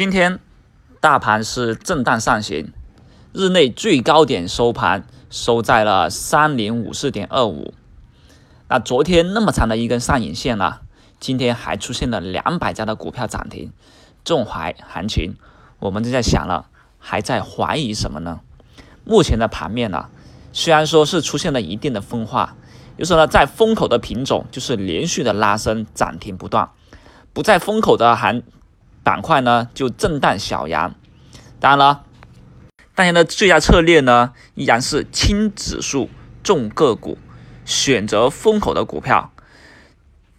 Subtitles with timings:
[0.00, 0.38] 今天
[0.98, 2.72] 大盘是震荡上行，
[3.34, 7.74] 日内最高点收盘收在了三零五四点二五。
[8.66, 10.78] 那昨天那么长的一根上影线呢，
[11.18, 13.72] 今天还出现了两百家的股票涨停，
[14.24, 15.36] 这种怀行情，
[15.80, 18.40] 我们就在想了，还在怀疑什么呢？
[19.04, 20.06] 目前的盘面呢，
[20.54, 22.56] 虽然说是出现了一定的分化，
[22.96, 26.70] 就是呢在风口的品种就是连续的拉升涨停不断，
[27.34, 28.42] 不在风口的行。
[29.02, 30.94] 板块呢就震荡小阳，
[31.58, 32.04] 当然了，
[32.94, 36.10] 当前的最佳策略呢依然是轻指数
[36.42, 37.18] 重个股，
[37.64, 39.32] 选择风口的股票，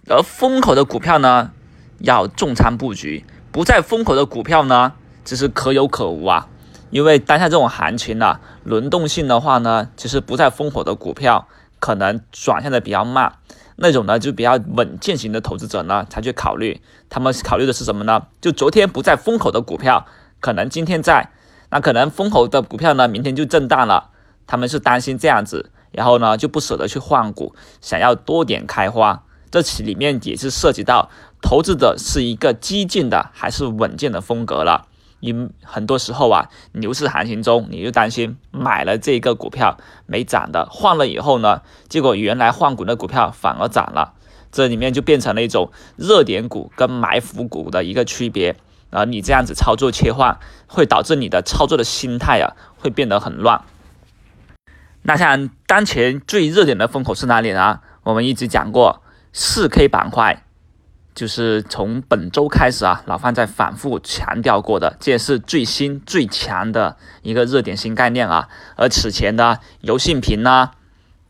[0.08, 1.52] 而风口的股票呢
[2.00, 4.94] 要重仓布局，不在风口的股票呢
[5.26, 6.48] 只是可有可无啊，
[6.90, 11.48] 因为当下这种行情呢轮动性的话呢，其实不在风口的股票
[11.82, 13.34] 可能转向的比较慢。
[13.76, 16.80] 那种呢，就比较稳健型的投资者呢，才去考虑。
[17.10, 18.28] 他们考虑的是什么呢？
[18.40, 20.06] 就昨天不在风口的股票，
[20.40, 21.32] 可能今天在。
[21.72, 24.12] 那可能风口的股票呢，明天就震荡了。
[24.46, 29.24] 他们是担心这样子，然后呢，就不舍得去换股，想要多点开花。
[29.50, 31.10] 这其里面也是涉及到
[31.42, 34.88] 投资者是一个激进的还是稳健的风格了。
[35.22, 44.14] 因很多时候啊，牛市行情中，你就担心买了这个股票没涨的，换了以后呢，结果原来换股的股票反而涨了，
[44.52, 48.58] 这里面就变成了一种热点股跟埋伏股的一个区别。
[48.90, 53.62] 而你这样子操作切换，会导致你的操作的心态啊，会变得很乱。
[55.04, 57.80] 那像当前最热点的风口是哪里呢？
[58.04, 60.44] 我们一直讲过四 K 板块。
[61.14, 68.48] 就是从本周开始啊，老范在反复强调过的，这也是最新最强的一个热点新概念啊。
[68.76, 70.72] 而此前的油性屏呢，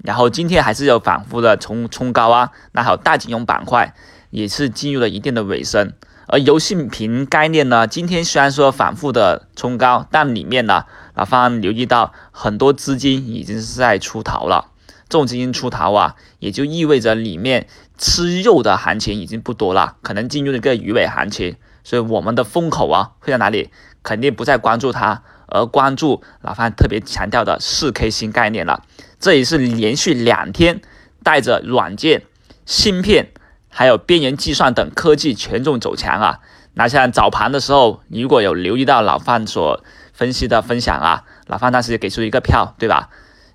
[0.04, 2.52] 然后今天还是有反复的冲冲高啊。
[2.74, 3.96] 那还有大金融板块
[4.30, 5.94] 也是进入了一定的尾声。
[6.28, 14.71] 而油性屏概念呢，今天虽然说反复的冲高，但里面呢，老范留意到很多资金已经是在出逃了。
[15.12, 21.58] 重金出逃啊，也就意味着里面吃肉的行情已经不多了，可能进入了一个鱼尾行情。
[21.84, 23.69] 所以我们的风口啊会在哪里？
[24.03, 28.84] 肯定不再关注它，而关注老范特别强调的四 K 新概念了。
[29.19, 30.81] 这也是连续两天
[31.24, 32.24] 带着软件、
[32.66, 33.31] 芯片
[33.69, 36.40] 还有边缘计算等科技权重走强啊。
[36.74, 43.09] 那像早盘的时候，如果有留意到老范所分析的分享啊，老范当时也给出一个票，对吧？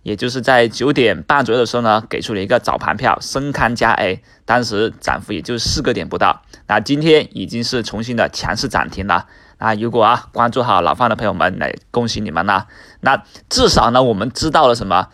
[0.06, 6.42] 也就是在九点半左右的时候呢，给出了一个早盘票，深康加 A，当时涨幅也就四个点不到。
[6.68, 9.26] 那今天已经是重新的强势涨停了。
[9.58, 12.68] 啊，如果啊关注好老范的朋友们，来恭喜你们啦！
[13.00, 15.08] 那至少呢，我们知道了什么？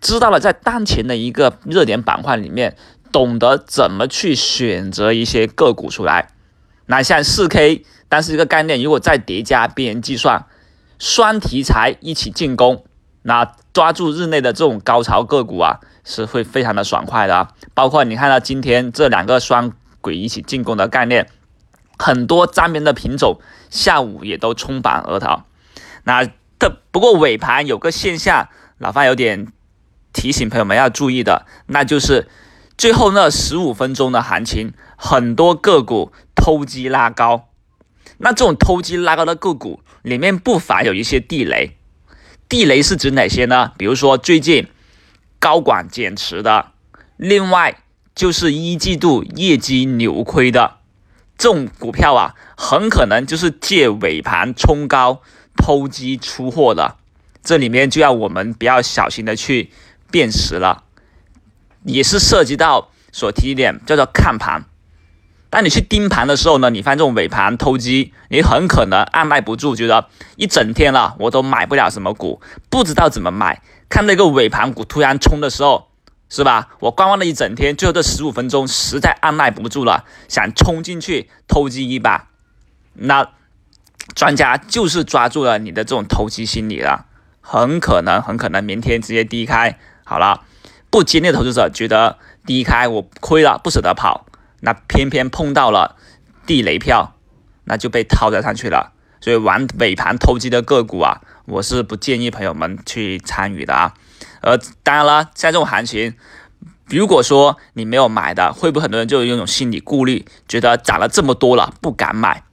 [0.00, 2.74] 知道了在当前的一个热点板块里面，
[3.12, 6.30] 懂得怎么去选择一些个股出来。
[6.86, 10.46] 那像四 K，但是一个概念，如果再叠加边缘计算，
[10.98, 12.86] 双题材一起进攻。
[13.22, 17.50] 那抓住日内的这种高潮个股啊，是会非常的爽快的啊。
[17.74, 21.28] 包括你看到今天这两个双轨一起进攻的概念，
[21.98, 25.44] 很多沾边的品种下午也都冲板而逃。
[26.04, 26.24] 那
[26.58, 28.48] 的不过尾盘有个现象，
[28.78, 29.52] 老范有点
[30.12, 32.28] 提醒朋友们要注意的，那就是
[32.76, 37.48] 最后那十五分钟的行情，很多个股偷鸡拉高。
[38.18, 41.76] 那这种偷鸡拉高的个股里面不乏有一些地雷。
[42.48, 43.72] 地雷是指哪些呢？
[43.76, 44.66] 比如说最近
[45.38, 46.72] 高管减持的，
[47.16, 47.82] 另外
[48.14, 50.78] 就是一季度业绩扭亏的
[51.36, 55.20] 这种股票啊，很可能就是借尾盘冲高
[55.56, 56.96] 偷鸡出货的，
[57.42, 59.70] 这里面就要我们比较小心的去
[60.10, 60.84] 辨识了，
[61.84, 64.64] 也是涉及到所提点叫做看盘。
[65.50, 73.62] 当你去盯盘的时候呢，你发现这种尾盘偷鸡，你很可能按耐不住，觉得一整天了我都买不了什么股，不知道怎么买。
[73.88, 75.88] 看那个尾盘股突然冲的时候，
[76.28, 76.68] 是吧？
[76.80, 82.28] 我观望了一整天，最后这十五分钟实在按耐不住了，想冲进去偷鸡一把。
[82.92, 83.30] 那
[84.14, 87.06] 专家就是抓住了你的这种投机心理了，
[87.40, 89.78] 很可能很可能明天直接低开。
[90.04, 90.42] 好了，
[90.90, 94.26] 不坚定的投资者觉得低开我亏了，不舍得跑。
[94.60, 95.96] 那偏偏碰到了
[96.46, 97.14] 地雷票，
[97.64, 98.92] 那就被套在上去了。
[99.20, 103.94] 所以玩尾盘投机的个股啊，我是不建议朋友们去参与的啊。
[104.40, 106.14] 呃，当然了，像这种行情，
[106.86, 112.44] 如果说你没有买的，会不会很多人就有一种心理顾虑，觉得涨了这么多了不敢买？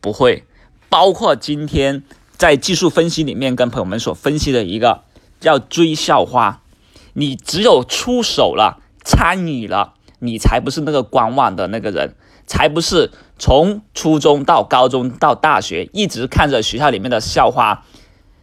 [0.00, 0.44] 不会。
[0.88, 2.04] 包括今天
[2.36, 5.02] 在技术分析里面跟朋友们所分析的一个
[5.40, 6.62] 叫追校花，
[7.14, 9.94] 你只有出手了，参与了。
[10.18, 12.14] 你才不是那个观望的那个人，
[12.46, 17.84] 才不是从初中到高中到大学，一直看着学校里面的校花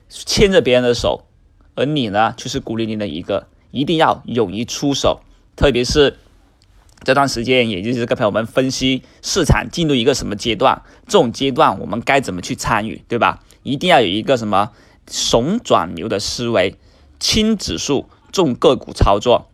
[0.10, 1.26] 牵着别人的手，
[1.76, 3.48] 而你呢，却是孤零零的一个。
[3.72, 5.22] 一定要勇于出手，
[5.56, 6.18] 特别是
[7.04, 13.42] 这段时间，也就是跟朋友们分析市场进入一个什么阶段，这种阶段我们该怎么去参与，对吧？
[13.64, 14.70] 一定要有一个什么
[15.08, 16.76] 怂转牛的思维，
[17.20, 19.50] 轻指数重个股操作。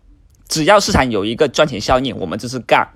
[0.50, 2.90] 只要市场有一个赚钱效应，我们就是干。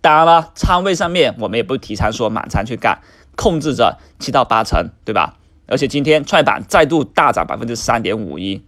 [0.00, 3.02] 当然了，仓位上面我们也不提倡说满仓去干，
[3.34, 5.36] 控制着七到八成，对吧？
[5.66, 8.62] 而且今天创业板再度大涨百分之三点五一。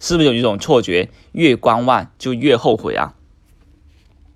[0.00, 3.14] 是不是有一种错觉，越观望就越后悔啊？